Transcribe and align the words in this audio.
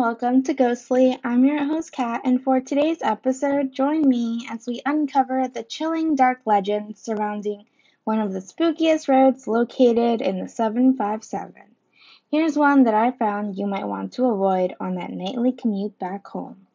welcome 0.00 0.42
to 0.42 0.54
Ghostly. 0.54 1.18
I'm 1.22 1.44
your 1.44 1.62
host, 1.62 1.92
Kat, 1.92 2.22
and 2.24 2.42
for 2.42 2.58
today's 2.58 3.02
episode, 3.02 3.74
join 3.74 4.08
me 4.08 4.48
as 4.50 4.66
we 4.66 4.80
uncover 4.86 5.46
the 5.46 5.62
chilling 5.62 6.14
dark 6.14 6.40
legend 6.46 6.96
surrounding 6.96 7.66
one 8.04 8.18
of 8.18 8.32
the 8.32 8.38
spookiest 8.38 9.08
roads 9.08 9.46
located 9.46 10.22
in 10.22 10.40
the 10.40 10.48
757. 10.48 11.52
Here's 12.30 12.56
one 12.56 12.84
that 12.84 12.94
I 12.94 13.10
found 13.10 13.58
you 13.58 13.66
might 13.66 13.86
want 13.86 14.14
to 14.14 14.24
avoid 14.24 14.74
on 14.80 14.94
that 14.94 15.12
nightly 15.12 15.52
commute 15.52 15.98
back 15.98 16.26
home. 16.26 16.66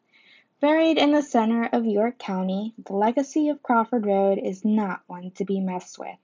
Buried 0.62 1.00
in 1.00 1.12
the 1.12 1.24
center 1.24 1.68
of 1.74 1.84
York 1.84 2.20
County, 2.20 2.76
the 2.86 2.94
legacy 2.94 3.50
of 3.50 3.64
Crawford 3.64 4.05
Road 4.05 4.38
is 4.38 4.64
not 4.64 5.02
one 5.08 5.32
to 5.32 5.46
be 5.46 5.60
messed 5.60 5.98
with. 5.98 6.20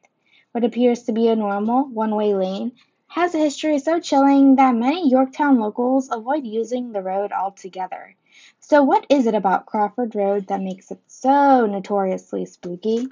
What 0.52 0.66
appears 0.66 1.02
to 1.06 1.14
be 1.14 1.30
a 1.30 1.36
normal 1.36 1.84
one 1.86 2.14
way 2.14 2.36
lane 2.36 2.74
has 3.12 3.36
a 3.36 3.38
history 3.38 3.78
so 3.78 4.00
chilling 4.00 4.56
that 4.56 4.74
many 4.74 5.10
Yorktown 5.10 5.60
locals 5.60 6.08
avoid 6.10 6.46
using 6.46 6.94
the 6.94 7.02
road 7.02 7.34
altogether. 7.34 8.16
So, 8.62 8.84
what 8.84 9.06
is 9.10 9.28
it 9.28 9.36
about 9.36 9.66
Crawford 9.66 10.16
Road 10.16 10.48
that 10.48 10.62
makes 10.62 10.92
it 10.92 11.02
so 11.08 11.66
notoriously 11.66 12.46
spooky? 12.46 13.10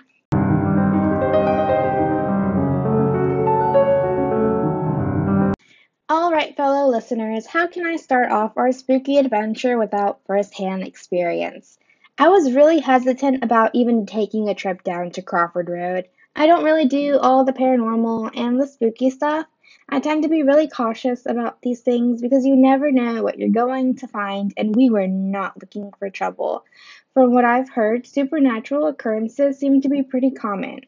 All 6.07 6.31
right, 6.31 6.55
fellow 6.55 6.87
listeners, 6.87 7.45
how 7.45 7.67
can 7.67 7.85
I 7.85 7.97
start 7.97 8.31
off 8.31 8.55
our 8.55 8.71
spooky 8.71 9.17
adventure 9.17 9.77
without 9.77 10.21
firsthand 10.25 10.83
experience? 10.83 11.77
I 12.17 12.29
was 12.29 12.53
really 12.53 12.79
hesitant 12.79 13.43
about 13.43 13.71
even 13.75 14.05
taking 14.05 14.47
a 14.47 14.55
trip 14.55 14.81
down 14.85 15.11
to 15.11 15.21
Crawford 15.21 15.67
Road. 15.67 16.07
I 16.37 16.47
don't 16.47 16.63
really 16.63 16.85
do 16.85 17.19
all 17.19 17.43
the 17.43 17.51
paranormal 17.51 18.31
and 18.33 18.61
the 18.61 18.67
spooky 18.67 19.09
stuff, 19.09 19.45
I 19.87 19.99
tend 19.99 20.23
to 20.23 20.29
be 20.29 20.43
really 20.43 20.67
cautious 20.67 21.25
about 21.25 21.61
these 21.61 21.81
things 21.81 22.21
because 22.21 22.45
you 22.45 22.55
never 22.55 22.91
know 22.91 23.23
what 23.23 23.39
you're 23.39 23.49
going 23.49 23.95
to 23.97 24.07
find, 24.07 24.53
and 24.57 24.75
we 24.75 24.89
were 24.89 25.07
not 25.07 25.59
looking 25.61 25.91
for 25.97 26.09
trouble. 26.09 26.65
From 27.13 27.33
what 27.33 27.45
I've 27.45 27.69
heard, 27.69 28.05
supernatural 28.05 28.87
occurrences 28.87 29.57
seem 29.57 29.81
to 29.81 29.89
be 29.89 30.03
pretty 30.03 30.31
common. 30.31 30.81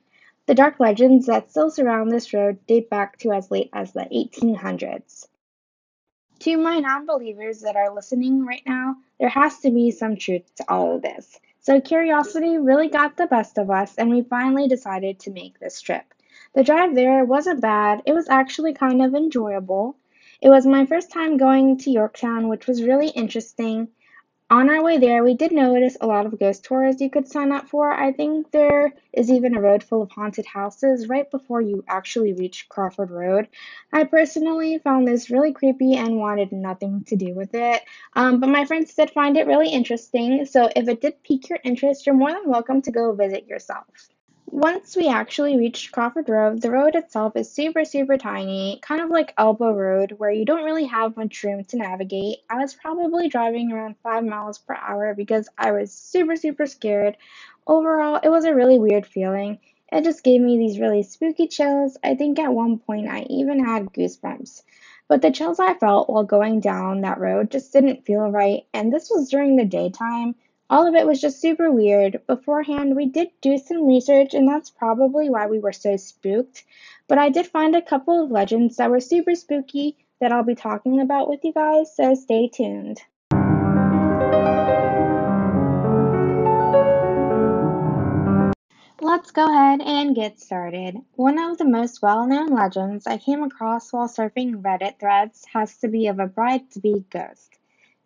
The 0.45 0.55
dark 0.55 0.79
legends 0.79 1.27
that 1.27 1.49
still 1.49 1.69
surround 1.69 2.11
this 2.11 2.33
road 2.33 2.65
date 2.67 2.89
back 2.89 3.17
to 3.19 3.31
as 3.31 3.49
late 3.51 3.69
as 3.73 3.91
the 3.93 4.07
1800s. 4.11 5.27
To 6.39 6.57
my 6.57 6.79
non 6.79 7.05
believers 7.05 7.61
that 7.61 7.75
are 7.75 7.93
listening 7.93 8.45
right 8.45 8.63
now, 8.65 8.97
there 9.19 9.29
has 9.29 9.59
to 9.59 9.69
be 9.69 9.91
some 9.91 10.15
truth 10.15 10.53
to 10.55 10.65
all 10.67 10.95
of 10.95 11.03
this. 11.03 11.39
So 11.59 11.79
curiosity 11.79 12.57
really 12.57 12.89
got 12.89 13.15
the 13.15 13.27
best 13.27 13.59
of 13.59 13.69
us, 13.69 13.95
and 13.95 14.09
we 14.09 14.23
finally 14.23 14.67
decided 14.67 15.19
to 15.19 15.31
make 15.31 15.59
this 15.59 15.79
trip. 15.79 16.11
The 16.53 16.63
drive 16.63 16.95
there 16.95 17.23
wasn't 17.23 17.61
bad, 17.61 18.01
it 18.05 18.13
was 18.13 18.27
actually 18.27 18.73
kind 18.73 19.01
of 19.01 19.15
enjoyable. 19.15 19.95
It 20.41 20.49
was 20.49 20.65
my 20.65 20.85
first 20.85 21.09
time 21.09 21.37
going 21.37 21.77
to 21.77 21.91
Yorktown, 21.91 22.49
which 22.49 22.67
was 22.67 22.83
really 22.83 23.07
interesting. 23.07 23.87
On 24.49 24.69
our 24.69 24.83
way 24.83 24.97
there, 24.97 25.23
we 25.23 25.33
did 25.33 25.53
notice 25.53 25.95
a 26.01 26.07
lot 26.07 26.25
of 26.25 26.37
ghost 26.37 26.65
tours 26.65 26.99
you 26.99 27.09
could 27.09 27.25
sign 27.25 27.53
up 27.53 27.69
for. 27.69 27.89
I 27.89 28.11
think 28.11 28.51
there 28.51 28.91
is 29.13 29.31
even 29.31 29.55
a 29.55 29.61
road 29.61 29.81
full 29.81 30.01
of 30.01 30.11
haunted 30.11 30.45
houses 30.45 31.07
right 31.07 31.31
before 31.31 31.61
you 31.61 31.85
actually 31.87 32.33
reach 32.33 32.67
Crawford 32.67 33.11
Road. 33.11 33.47
I 33.93 34.03
personally 34.03 34.77
found 34.79 35.07
this 35.07 35.29
really 35.29 35.53
creepy 35.53 35.95
and 35.95 36.17
wanted 36.17 36.51
nothing 36.51 37.05
to 37.05 37.15
do 37.15 37.33
with 37.33 37.55
it. 37.55 37.81
Um, 38.13 38.41
but 38.41 38.49
my 38.49 38.65
friends 38.65 38.93
did 38.93 39.11
find 39.11 39.37
it 39.37 39.47
really 39.47 39.69
interesting, 39.69 40.45
so 40.45 40.69
if 40.75 40.89
it 40.89 40.99
did 40.99 41.23
pique 41.23 41.47
your 41.47 41.59
interest, 41.63 42.05
you're 42.05 42.13
more 42.13 42.33
than 42.33 42.49
welcome 42.49 42.81
to 42.81 42.91
go 42.91 43.13
visit 43.13 43.47
yourself. 43.47 43.85
Once 44.53 44.97
we 44.97 45.07
actually 45.07 45.55
reached 45.55 45.93
Crawford 45.93 46.27
Road, 46.27 46.61
the 46.61 46.69
road 46.69 46.93
itself 46.95 47.37
is 47.37 47.49
super, 47.49 47.85
super 47.85 48.17
tiny, 48.17 48.79
kind 48.81 48.99
of 48.99 49.09
like 49.09 49.33
Elbow 49.37 49.71
Road, 49.73 50.11
where 50.17 50.29
you 50.29 50.43
don't 50.43 50.65
really 50.65 50.83
have 50.83 51.15
much 51.15 51.41
room 51.43 51.63
to 51.63 51.77
navigate. 51.77 52.39
I 52.49 52.57
was 52.57 52.73
probably 52.73 53.29
driving 53.29 53.71
around 53.71 53.95
5 54.03 54.25
miles 54.25 54.57
per 54.57 54.75
hour 54.75 55.13
because 55.13 55.47
I 55.57 55.71
was 55.71 55.93
super, 55.93 56.35
super 56.35 56.65
scared. 56.65 57.15
Overall, 57.65 58.19
it 58.21 58.27
was 58.27 58.43
a 58.43 58.53
really 58.53 58.77
weird 58.77 59.05
feeling. 59.05 59.57
It 59.89 60.03
just 60.03 60.21
gave 60.21 60.41
me 60.41 60.57
these 60.57 60.81
really 60.81 61.03
spooky 61.03 61.47
chills. 61.47 61.97
I 62.03 62.15
think 62.15 62.37
at 62.37 62.53
one 62.53 62.77
point 62.77 63.07
I 63.07 63.21
even 63.29 63.63
had 63.63 63.93
goosebumps. 63.93 64.63
But 65.07 65.21
the 65.21 65.31
chills 65.31 65.61
I 65.61 65.75
felt 65.75 66.09
while 66.09 66.25
going 66.25 66.59
down 66.59 67.01
that 67.01 67.21
road 67.21 67.51
just 67.51 67.71
didn't 67.71 68.05
feel 68.05 68.29
right, 68.29 68.63
and 68.73 68.91
this 68.91 69.09
was 69.09 69.29
during 69.29 69.55
the 69.55 69.65
daytime. 69.65 70.35
All 70.71 70.87
of 70.87 70.95
it 70.95 71.05
was 71.05 71.19
just 71.19 71.41
super 71.41 71.69
weird. 71.69 72.21
Beforehand, 72.27 72.95
we 72.95 73.05
did 73.05 73.27
do 73.41 73.57
some 73.57 73.85
research, 73.85 74.33
and 74.33 74.47
that's 74.47 74.69
probably 74.69 75.29
why 75.29 75.47
we 75.47 75.59
were 75.59 75.73
so 75.73 75.97
spooked. 75.97 76.63
But 77.09 77.17
I 77.17 77.27
did 77.27 77.45
find 77.45 77.75
a 77.75 77.81
couple 77.81 78.23
of 78.23 78.31
legends 78.31 78.77
that 78.77 78.89
were 78.89 79.01
super 79.01 79.35
spooky 79.35 79.97
that 80.21 80.31
I'll 80.31 80.45
be 80.45 80.55
talking 80.55 81.01
about 81.01 81.27
with 81.27 81.43
you 81.43 81.51
guys, 81.51 81.93
so 81.93 82.15
stay 82.15 82.47
tuned. 82.47 83.01
Let's 89.01 89.31
go 89.31 89.51
ahead 89.51 89.81
and 89.81 90.15
get 90.15 90.39
started. 90.39 90.95
One 91.15 91.37
of 91.37 91.57
the 91.57 91.65
most 91.65 92.01
well 92.01 92.25
known 92.25 92.47
legends 92.47 93.07
I 93.07 93.17
came 93.17 93.43
across 93.43 93.91
while 93.91 94.07
surfing 94.07 94.61
Reddit 94.61 95.01
threads 95.01 95.43
has 95.51 95.75
to 95.79 95.89
be 95.89 96.07
of 96.07 96.19
a 96.19 96.27
bride 96.27 96.71
to 96.71 96.79
be 96.79 97.03
ghost. 97.09 97.57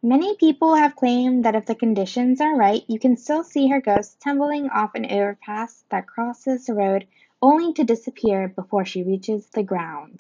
Many 0.07 0.35
people 0.35 0.75
have 0.75 0.95
claimed 0.95 1.45
that 1.45 1.55
if 1.55 1.66
the 1.66 1.73
conditions 1.73 2.39
are 2.39 2.55
right, 2.55 2.83
you 2.88 2.99
can 2.99 3.17
still 3.17 3.43
see 3.43 3.69
her 3.69 3.81
ghost 3.81 4.19
tumbling 4.19 4.69
off 4.69 4.93
an 4.93 5.11
overpass 5.11 5.83
that 5.89 6.05
crosses 6.05 6.67
the 6.67 6.75
road 6.75 7.07
only 7.41 7.73
to 7.73 7.83
disappear 7.83 8.47
before 8.47 8.85
she 8.85 9.01
reaches 9.01 9.47
the 9.47 9.63
ground. 9.63 10.19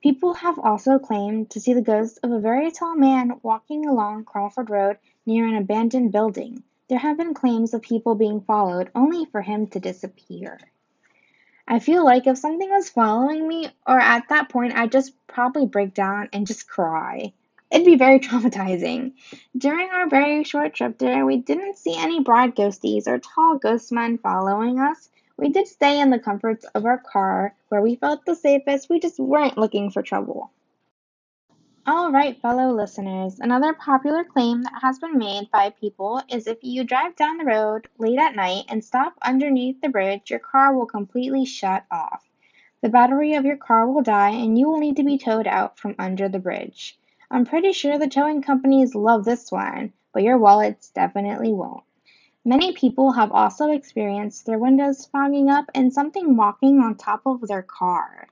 People 0.00 0.34
have 0.34 0.56
also 0.60 1.00
claimed 1.00 1.50
to 1.50 1.58
see 1.58 1.72
the 1.74 1.82
ghost 1.82 2.20
of 2.22 2.30
a 2.30 2.38
very 2.38 2.70
tall 2.70 2.94
man 2.94 3.40
walking 3.42 3.86
along 3.86 4.24
Crawford 4.24 4.70
Road 4.70 4.98
near 5.26 5.48
an 5.48 5.56
abandoned 5.56 6.12
building. 6.12 6.62
There 6.86 7.00
have 7.00 7.16
been 7.16 7.34
claims 7.34 7.74
of 7.74 7.82
people 7.82 8.14
being 8.14 8.42
followed 8.42 8.88
only 8.94 9.24
for 9.24 9.42
him 9.42 9.66
to 9.70 9.80
disappear. 9.80 10.60
I 11.66 11.80
feel 11.80 12.04
like 12.04 12.28
if 12.28 12.38
something 12.38 12.70
was 12.70 12.88
following 12.88 13.48
me, 13.48 13.68
or 13.84 13.98
at 13.98 14.28
that 14.28 14.48
point, 14.48 14.76
I'd 14.76 14.92
just 14.92 15.12
probably 15.26 15.66
break 15.66 15.92
down 15.92 16.28
and 16.32 16.46
just 16.46 16.68
cry. 16.68 17.32
It'd 17.70 17.84
be 17.84 17.96
very 17.96 18.18
traumatizing. 18.28 19.12
During 19.56 19.90
our 19.90 20.08
very 20.08 20.44
short 20.44 20.74
trip 20.74 20.98
there, 20.98 21.26
we 21.26 21.36
didn't 21.36 21.76
see 21.76 21.94
any 21.96 22.20
broad 22.20 22.56
ghosties 22.56 23.06
or 23.06 23.18
tall 23.18 23.58
ghost 23.58 23.92
men 23.92 24.18
following 24.18 24.78
us. 24.78 25.10
We 25.36 25.50
did 25.50 25.68
stay 25.68 26.00
in 26.00 26.10
the 26.10 26.18
comforts 26.18 26.64
of 26.74 26.84
our 26.84 26.98
car 26.98 27.54
where 27.68 27.82
we 27.82 27.96
felt 27.96 28.24
the 28.24 28.34
safest. 28.34 28.88
We 28.90 29.00
just 29.00 29.20
weren't 29.20 29.58
looking 29.58 29.90
for 29.90 30.02
trouble. 30.02 30.50
All 31.86 32.10
right, 32.12 32.38
fellow 32.42 32.72
listeners, 32.74 33.38
another 33.40 33.72
popular 33.72 34.24
claim 34.24 34.62
that 34.62 34.82
has 34.82 34.98
been 34.98 35.16
made 35.16 35.50
by 35.50 35.70
people 35.70 36.20
is 36.28 36.46
if 36.46 36.58
you 36.62 36.84
drive 36.84 37.16
down 37.16 37.38
the 37.38 37.46
road 37.46 37.88
late 37.98 38.18
at 38.18 38.36
night 38.36 38.64
and 38.68 38.84
stop 38.84 39.14
underneath 39.22 39.80
the 39.80 39.88
bridge, 39.88 40.30
your 40.30 40.38
car 40.38 40.76
will 40.76 40.84
completely 40.86 41.46
shut 41.46 41.84
off. 41.90 42.28
The 42.82 42.90
battery 42.90 43.34
of 43.34 43.46
your 43.46 43.56
car 43.56 43.90
will 43.90 44.02
die 44.02 44.30
and 44.30 44.58
you 44.58 44.68
will 44.68 44.80
need 44.80 44.96
to 44.96 45.02
be 45.02 45.18
towed 45.18 45.46
out 45.46 45.78
from 45.78 45.94
under 45.98 46.28
the 46.28 46.38
bridge. 46.38 46.97
I'm 47.30 47.44
pretty 47.44 47.72
sure 47.72 47.98
the 47.98 48.08
towing 48.08 48.40
companies 48.40 48.94
love 48.94 49.24
this 49.24 49.52
one, 49.52 49.92
but 50.14 50.22
your 50.22 50.38
wallets 50.38 50.90
definitely 50.90 51.52
won't. 51.52 51.84
Many 52.42 52.72
people 52.72 53.12
have 53.12 53.32
also 53.32 53.70
experienced 53.70 54.46
their 54.46 54.58
windows 54.58 55.04
fogging 55.04 55.50
up 55.50 55.66
and 55.74 55.92
something 55.92 56.36
walking 56.36 56.80
on 56.80 56.94
top 56.94 57.26
of 57.26 57.46
their 57.46 57.62
car. 57.62 58.28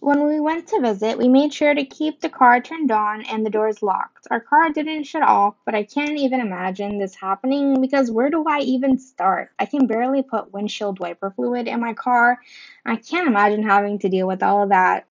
When 0.00 0.26
we 0.26 0.40
went 0.40 0.66
to 0.66 0.80
visit, 0.80 1.16
we 1.16 1.28
made 1.28 1.54
sure 1.54 1.72
to 1.72 1.84
keep 1.84 2.20
the 2.20 2.28
car 2.28 2.60
turned 2.60 2.90
on 2.90 3.24
and 3.24 3.46
the 3.46 3.50
doors 3.50 3.84
locked. 3.84 4.26
Our 4.30 4.40
car 4.40 4.68
didn't 4.70 5.04
shut 5.04 5.22
off, 5.22 5.54
but 5.64 5.76
I 5.76 5.84
can't 5.84 6.18
even 6.18 6.40
imagine 6.40 6.98
this 6.98 7.14
happening 7.14 7.80
because 7.80 8.10
where 8.10 8.28
do 8.28 8.44
I 8.46 8.58
even 8.58 8.98
start? 8.98 9.52
I 9.60 9.64
can 9.64 9.86
barely 9.86 10.22
put 10.22 10.52
windshield 10.52 10.98
wiper 10.98 11.30
fluid 11.30 11.68
in 11.68 11.80
my 11.80 11.94
car. 11.94 12.40
I 12.84 12.96
can't 12.96 13.28
imagine 13.28 13.62
having 13.62 14.00
to 14.00 14.08
deal 14.08 14.26
with 14.26 14.42
all 14.42 14.64
of 14.64 14.70
that. 14.70 15.06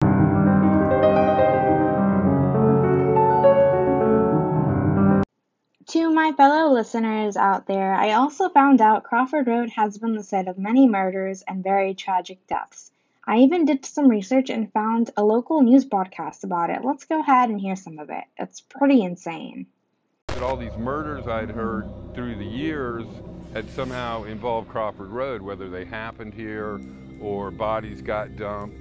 To 5.88 6.10
my 6.10 6.32
fellow 6.32 6.70
listeners 6.70 7.34
out 7.34 7.66
there, 7.66 7.94
I 7.94 8.12
also 8.12 8.50
found 8.50 8.82
out 8.82 9.04
Crawford 9.04 9.46
Road 9.46 9.70
has 9.70 9.96
been 9.96 10.16
the 10.16 10.22
site 10.22 10.46
of 10.46 10.58
many 10.58 10.86
murders 10.86 11.42
and 11.48 11.64
very 11.64 11.94
tragic 11.94 12.46
deaths. 12.46 12.90
I 13.26 13.38
even 13.38 13.64
did 13.64 13.86
some 13.86 14.06
research 14.06 14.50
and 14.50 14.70
found 14.70 15.10
a 15.16 15.24
local 15.24 15.62
news 15.62 15.86
broadcast 15.86 16.44
about 16.44 16.68
it. 16.68 16.84
Let's 16.84 17.06
go 17.06 17.20
ahead 17.20 17.48
and 17.48 17.58
hear 17.58 17.74
some 17.74 17.98
of 17.98 18.10
it. 18.10 18.24
It's 18.36 18.60
pretty 18.60 19.00
insane. 19.02 19.66
That 20.26 20.42
All 20.42 20.58
these 20.58 20.76
murders 20.76 21.26
I'd 21.26 21.50
heard 21.50 21.88
through 22.14 22.34
the 22.34 22.44
years 22.44 23.06
had 23.54 23.70
somehow 23.70 24.24
involved 24.24 24.68
Crawford 24.68 25.08
Road, 25.08 25.40
whether 25.40 25.70
they 25.70 25.86
happened 25.86 26.34
here 26.34 26.82
or 27.20 27.50
bodies 27.50 28.02
got 28.02 28.36
dumped. 28.36 28.76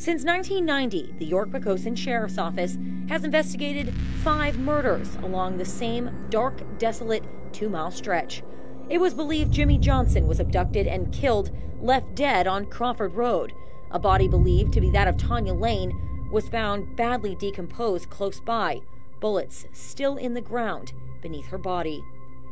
Since 0.00 0.24
1990, 0.24 1.14
the 1.18 1.24
York 1.24 1.50
Poquoson 1.50 1.96
Sheriff's 1.96 2.38
Office 2.38 2.76
has 3.08 3.24
investigated 3.24 3.92
five 4.22 4.58
murders 4.58 5.16
along 5.16 5.58
the 5.58 5.64
same 5.64 6.10
dark, 6.30 6.60
desolate 6.78 7.24
two 7.52 7.68
mile 7.68 7.90
stretch. 7.90 8.42
It 8.88 8.98
was 8.98 9.14
believed 9.14 9.52
Jimmy 9.52 9.78
Johnson 9.78 10.26
was 10.26 10.40
abducted 10.40 10.86
and 10.86 11.12
killed, 11.12 11.50
left 11.80 12.14
dead 12.14 12.46
on 12.46 12.66
Crawford 12.66 13.14
Road. 13.14 13.52
A 13.90 13.98
body 13.98 14.28
believed 14.28 14.72
to 14.72 14.80
be 14.80 14.90
that 14.90 15.08
of 15.08 15.16
Tanya 15.16 15.54
Lane 15.54 16.28
was 16.30 16.48
found 16.48 16.96
badly 16.96 17.34
decomposed 17.34 18.10
close 18.10 18.40
by. 18.40 18.80
bullets 19.20 19.66
still 19.72 20.16
in 20.16 20.34
the 20.34 20.40
ground 20.40 20.92
beneath 21.20 21.46
her 21.46 21.58
body. 21.58 22.04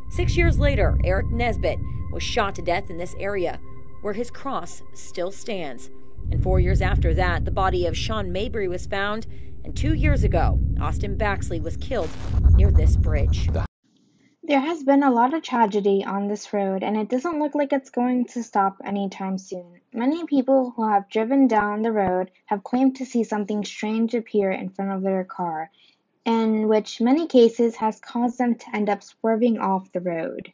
Six 0.09 0.37
years 0.37 0.59
later, 0.59 0.99
Eric 1.03 1.31
Nesbitt 1.31 1.81
was 2.13 2.23
shot 2.23 2.55
to 2.55 2.63
death 2.63 2.91
in 2.91 2.97
this 2.97 3.17
area, 3.19 3.61
where 4.03 4.15
his 4.15 4.31
cross 4.31 4.83
still 4.95 5.31
stands. 5.31 5.91
And 6.31 6.43
four 6.43 6.61
years 6.61 6.81
after 6.81 7.13
that, 7.15 7.45
the 7.45 7.51
body 7.51 7.87
of 7.87 7.97
Sean 7.97 8.31
Mabry 8.33 8.69
was 8.69 8.87
found. 8.87 9.27
And 9.65 9.77
two 9.77 9.95
years 9.95 10.25
ago, 10.25 10.59
Austin 10.81 11.17
Baxley 11.17 11.63
was 11.63 11.77
killed 11.77 12.11
near 12.55 12.71
this 12.71 12.97
bridge. 12.97 13.49
There 14.43 14.61
has 14.61 14.83
been 14.83 15.03
a 15.03 15.13
lot 15.13 15.35
of 15.35 15.43
tragedy 15.43 16.05
on 16.05 16.27
this 16.27 16.53
road, 16.53 16.83
and 16.83 16.97
it 16.97 17.09
doesn't 17.09 17.39
look 17.39 17.55
like 17.55 17.73
it's 17.73 17.91
going 17.91 18.25
to 18.27 18.43
stop 18.43 18.79
anytime 18.85 19.39
soon. 19.39 19.81
Many 19.93 20.25
people 20.25 20.73
who 20.75 20.89
have 20.89 21.09
driven 21.09 21.47
down 21.47 21.83
the 21.83 21.93
road 21.93 22.31
have 22.47 22.65
claimed 22.65 22.97
to 22.97 23.07
see 23.07 23.23
something 23.23 23.65
strange 23.65 24.15
appear 24.15 24.51
in 24.51 24.71
front 24.71 24.91
of 24.91 25.03
their 25.03 25.25
car, 25.25 25.71
in 26.25 26.69
which 26.69 27.01
many 27.01 27.27
cases 27.29 27.77
has 27.77 28.01
caused 28.01 28.39
them 28.39 28.57
to 28.57 28.75
end 28.75 28.89
up 28.89 29.03
swerving 29.03 29.59
off 29.59 29.93
the 29.93 30.01
road. 30.01 30.53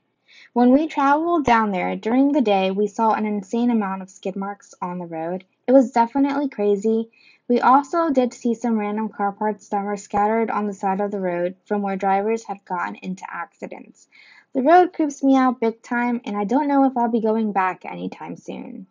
When 0.52 0.70
we 0.70 0.86
traveled 0.86 1.46
down 1.46 1.70
there 1.70 1.96
during 1.96 2.32
the 2.32 2.42
day, 2.42 2.70
we 2.70 2.88
saw 2.88 3.12
an 3.12 3.24
insane 3.24 3.70
amount 3.70 4.02
of 4.02 4.10
skid 4.10 4.36
marks 4.36 4.74
on 4.82 4.98
the 4.98 5.06
road. 5.06 5.44
It 5.66 5.72
was 5.72 5.92
definitely 5.92 6.48
crazy. 6.50 7.10
We 7.48 7.60
also 7.60 8.10
did 8.10 8.34
see 8.34 8.52
some 8.52 8.78
random 8.78 9.08
car 9.08 9.32
parts 9.32 9.68
that 9.68 9.84
were 9.84 9.96
scattered 9.96 10.50
on 10.50 10.66
the 10.66 10.74
side 10.74 11.00
of 11.00 11.10
the 11.10 11.20
road 11.20 11.54
from 11.64 11.80
where 11.80 11.96
drivers 11.96 12.44
had 12.44 12.64
gotten 12.64 12.96
into 12.96 13.24
accidents. 13.28 14.08
The 14.52 14.62
road 14.62 14.92
creeps 14.92 15.22
me 15.22 15.36
out 15.36 15.60
big 15.60 15.80
time, 15.80 16.20
and 16.24 16.36
I 16.36 16.44
don't 16.44 16.68
know 16.68 16.84
if 16.84 16.96
I'll 16.96 17.08
be 17.08 17.20
going 17.20 17.52
back 17.52 17.84
anytime 17.84 18.36
soon. 18.36 18.86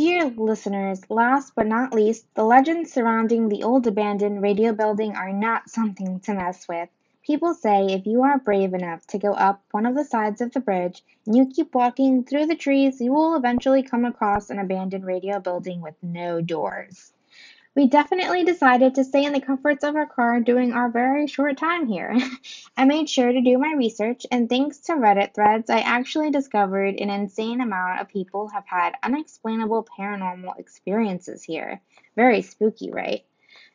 Dear 0.00 0.30
listeners, 0.30 1.02
last 1.10 1.54
but 1.54 1.66
not 1.66 1.92
least, 1.92 2.24
the 2.34 2.42
legends 2.42 2.90
surrounding 2.90 3.50
the 3.50 3.62
old 3.62 3.86
abandoned 3.86 4.40
radio 4.40 4.72
building 4.72 5.14
are 5.14 5.30
not 5.30 5.68
something 5.68 6.20
to 6.20 6.32
mess 6.32 6.66
with. 6.66 6.88
People 7.22 7.52
say 7.52 7.84
if 7.84 8.06
you 8.06 8.22
are 8.22 8.38
brave 8.38 8.72
enough 8.72 9.06
to 9.08 9.18
go 9.18 9.34
up 9.34 9.62
one 9.72 9.84
of 9.84 9.94
the 9.94 10.06
sides 10.06 10.40
of 10.40 10.52
the 10.52 10.60
bridge 10.60 11.04
and 11.26 11.36
you 11.36 11.44
keep 11.44 11.74
walking 11.74 12.24
through 12.24 12.46
the 12.46 12.56
trees, 12.56 12.98
you 12.98 13.12
will 13.12 13.34
eventually 13.34 13.82
come 13.82 14.06
across 14.06 14.48
an 14.48 14.58
abandoned 14.58 15.04
radio 15.04 15.38
building 15.38 15.82
with 15.82 15.96
no 16.02 16.40
doors. 16.40 17.12
We 17.80 17.86
definitely 17.86 18.44
decided 18.44 18.96
to 18.96 19.04
stay 19.04 19.24
in 19.24 19.32
the 19.32 19.40
comforts 19.40 19.84
of 19.84 19.96
our 19.96 20.04
car 20.04 20.38
during 20.40 20.74
our 20.74 20.90
very 20.90 21.26
short 21.26 21.56
time 21.56 21.86
here. 21.86 22.14
I 22.76 22.84
made 22.84 23.08
sure 23.08 23.32
to 23.32 23.40
do 23.40 23.56
my 23.56 23.72
research, 23.72 24.26
and 24.30 24.50
thanks 24.50 24.80
to 24.80 24.92
Reddit 24.92 25.32
threads, 25.32 25.70
I 25.70 25.78
actually 25.78 26.30
discovered 26.30 26.96
an 26.96 27.08
insane 27.08 27.62
amount 27.62 28.02
of 28.02 28.08
people 28.08 28.48
have 28.48 28.66
had 28.66 28.96
unexplainable 29.02 29.88
paranormal 29.98 30.58
experiences 30.58 31.42
here. 31.42 31.80
Very 32.16 32.42
spooky, 32.42 32.90
right? 32.90 33.24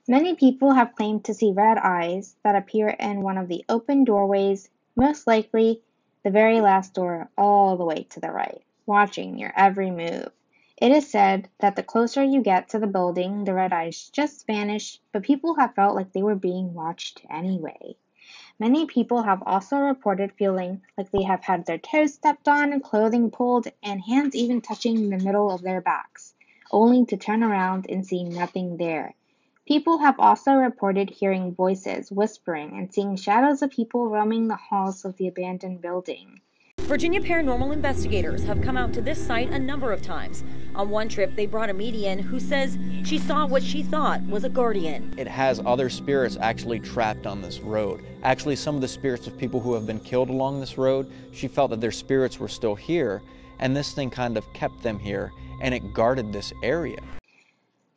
Many 0.07 0.35
people 0.35 0.71
have 0.71 0.93
claimed 0.93 1.25
to 1.25 1.33
see 1.33 1.51
red 1.51 1.79
eyes 1.79 2.35
that 2.43 2.55
appear 2.55 2.89
in 2.89 3.23
one 3.23 3.39
of 3.39 3.47
the 3.47 3.65
open 3.69 4.03
doorways, 4.03 4.69
most 4.95 5.25
likely 5.25 5.81
the 6.23 6.29
very 6.29 6.61
last 6.61 6.93
door 6.93 7.31
all 7.35 7.75
the 7.75 7.85
way 7.85 8.05
to 8.11 8.19
the 8.19 8.29
right, 8.29 8.61
watching 8.85 9.39
your 9.39 9.51
every 9.57 9.89
move. 9.89 10.29
It 10.77 10.92
is 10.92 11.10
said 11.10 11.48
that 11.60 11.77
the 11.77 11.83
closer 11.83 12.22
you 12.22 12.42
get 12.42 12.68
to 12.69 12.80
the 12.80 12.88
building, 12.88 13.45
the 13.45 13.54
red 13.54 13.72
eyes 13.72 14.10
just 14.12 14.45
vanish, 14.45 15.00
but 15.13 15.24
people 15.24 15.56
have 15.56 15.74
felt 15.74 15.95
like 15.95 16.12
they 16.12 16.22
were 16.22 16.36
being 16.36 16.74
watched 16.74 17.25
anyway. 17.30 17.95
Many 18.60 18.86
people 18.86 19.24
have 19.24 19.42
also 19.45 19.77
reported 19.77 20.33
feeling 20.33 20.81
like 20.98 21.12
they 21.12 21.24
have 21.24 21.44
had 21.45 21.66
their 21.66 21.77
toes 21.77 22.16
stepped 22.16 22.50
on, 22.50 22.77
clothing 22.81 23.31
pulled, 23.31 23.68
and 23.83 24.01
hands 24.01 24.36
even 24.36 24.60
touching 24.62 25.10
the 25.10 25.18
middle 25.18 25.50
of 25.50 25.62
their 25.62 25.80
backs, 25.81 26.33
only 26.72 27.06
to 27.06 27.16
turn 27.18 27.42
around 27.42 27.86
and 27.89 28.06
see 28.06 28.25
nothing 28.25 28.75
there. 28.75 29.13
People 29.66 30.00
have 30.00 30.19
also 30.19 30.54
reported 30.56 31.10
hearing 31.10 31.54
voices, 31.56 32.12
whispering, 32.12 32.77
and 32.77 32.94
seeing 32.94 33.16
shadows 33.16 33.62
of 33.62 33.72
people 33.72 34.10
roaming 34.10 34.50
the 34.50 34.56
halls 34.57 35.06
of 35.06 35.16
the 35.16 35.27
abandoned 35.30 35.81
building. 35.81 36.42
Virginia 36.85 37.19
paranormal 37.19 37.73
investigators 37.73 38.43
have 38.43 38.61
come 38.61 38.77
out 38.77 38.93
to 38.93 39.01
this 39.01 39.17
site 39.17 39.49
a 39.49 39.57
number 39.57 39.91
of 39.91 40.03
times. 40.03 40.43
On 40.75 40.91
one 40.91 41.09
trip, 41.09 41.35
they 41.35 41.47
brought 41.47 41.71
a 41.71 41.73
medium 41.73 42.19
who 42.19 42.39
says 42.39 42.77
she 43.03 43.17
saw 43.17 43.47
what 43.47 43.63
she 43.63 43.81
thought 43.81 44.21
was 44.27 44.43
a 44.43 44.49
guardian. 44.49 45.11
It 45.17 45.27
has 45.27 45.59
other 45.65 45.89
spirits 45.89 46.37
actually 46.39 46.79
trapped 46.79 47.25
on 47.25 47.41
this 47.41 47.59
road. 47.59 48.05
Actually, 48.21 48.55
some 48.55 48.75
of 48.75 48.81
the 48.81 48.87
spirits 48.87 49.25
of 49.25 49.35
people 49.35 49.59
who 49.59 49.73
have 49.73 49.87
been 49.87 49.99
killed 49.99 50.29
along 50.29 50.59
this 50.59 50.77
road, 50.77 51.11
she 51.33 51.47
felt 51.47 51.71
that 51.71 51.81
their 51.81 51.91
spirits 51.91 52.39
were 52.39 52.47
still 52.47 52.75
here, 52.75 53.23
and 53.57 53.75
this 53.75 53.93
thing 53.93 54.11
kind 54.11 54.38
of 54.38 54.53
kept 54.53 54.83
them 54.83 54.99
here, 54.99 55.31
and 55.63 55.73
it 55.73 55.91
guarded 55.91 56.31
this 56.31 56.53
area. 56.61 56.99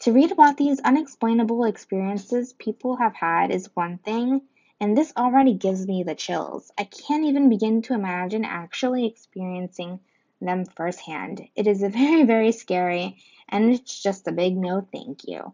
To 0.01 0.13
read 0.13 0.33
about 0.33 0.57
these 0.57 0.81
unexplainable 0.81 1.65
experiences 1.65 2.55
people 2.55 2.97
have 2.97 3.15
had 3.15 3.51
is 3.51 3.69
one 3.75 3.99
thing, 3.99 4.41
and 4.81 4.97
this 4.97 5.13
already 5.17 5.55
gives 5.55 5.87
me 5.87 6.03
the 6.03 6.15
chills. 6.15 6.71
I 6.79 6.85
can't 6.85 7.25
even 7.25 7.49
begin 7.49 7.83
to 7.83 7.95
imagine 7.95 8.45
actually 8.45 9.07
experiencing 9.07 10.01
them 10.41 10.65
firsthand. 10.65 11.49
It 11.57 11.67
is 11.67 11.81
very, 11.89 12.25
very 12.25 12.53
scary, 12.53 13.17
and 13.49 13.73
it's 13.75 14.03
just 14.03 14.29
a 14.29 14.33
big 14.33 14.57
no 14.57 14.87
thank 14.93 15.27
you. 15.27 15.53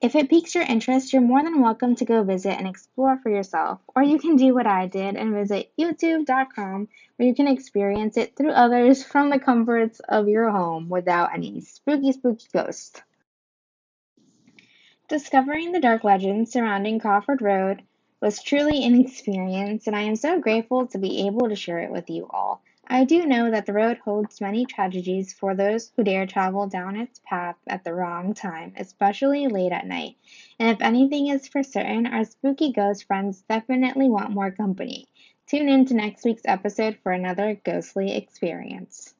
If 0.00 0.14
it 0.14 0.30
piques 0.30 0.54
your 0.54 0.62
interest, 0.62 1.12
you're 1.12 1.22
more 1.22 1.42
than 1.42 1.60
welcome 1.60 1.96
to 1.96 2.04
go 2.04 2.22
visit 2.22 2.56
and 2.56 2.68
explore 2.68 3.18
for 3.18 3.30
yourself, 3.30 3.80
or 3.96 4.02
you 4.02 4.18
can 4.18 4.36
do 4.36 4.54
what 4.54 4.66
I 4.66 4.86
did 4.86 5.16
and 5.16 5.34
visit 5.34 5.72
youtube.com 5.76 6.88
where 7.16 7.28
you 7.28 7.34
can 7.34 7.48
experience 7.48 8.16
it 8.16 8.36
through 8.36 8.52
others 8.52 9.02
from 9.02 9.30
the 9.30 9.40
comforts 9.40 10.00
of 10.08 10.28
your 10.28 10.50
home 10.50 10.88
without 10.88 11.34
any 11.34 11.60
spooky, 11.62 12.12
spooky 12.12 12.46
ghosts. 12.52 13.02
Discovering 15.08 15.72
the 15.72 15.80
dark 15.80 16.04
legends 16.04 16.52
surrounding 16.52 17.00
Crawford 17.00 17.42
Road 17.42 17.82
was 18.20 18.42
truly 18.42 18.84
an 18.84 19.00
experience, 19.00 19.86
and 19.86 19.94
I 19.94 20.02
am 20.02 20.16
so 20.16 20.40
grateful 20.40 20.86
to 20.88 20.98
be 20.98 21.26
able 21.26 21.48
to 21.48 21.56
share 21.56 21.78
it 21.78 21.92
with 21.92 22.10
you 22.10 22.26
all. 22.30 22.62
I 22.90 23.04
do 23.04 23.26
know 23.26 23.50
that 23.50 23.66
the 23.66 23.74
road 23.74 23.98
holds 23.98 24.40
many 24.40 24.64
tragedies 24.64 25.32
for 25.32 25.54
those 25.54 25.92
who 25.94 26.04
dare 26.04 26.26
travel 26.26 26.66
down 26.66 26.96
its 26.96 27.20
path 27.24 27.56
at 27.66 27.84
the 27.84 27.92
wrong 27.92 28.32
time, 28.32 28.72
especially 28.76 29.46
late 29.46 29.72
at 29.72 29.86
night. 29.86 30.16
And 30.58 30.70
if 30.70 30.80
anything 30.80 31.28
is 31.28 31.46
for 31.46 31.62
certain, 31.62 32.06
our 32.06 32.24
spooky 32.24 32.72
ghost 32.72 33.04
friends 33.04 33.42
definitely 33.42 34.08
want 34.08 34.30
more 34.30 34.50
company. 34.50 35.06
Tune 35.46 35.68
in 35.68 35.84
to 35.86 35.94
next 35.94 36.24
week's 36.24 36.46
episode 36.46 36.98
for 37.02 37.12
another 37.12 37.60
ghostly 37.62 38.16
experience. 38.16 39.14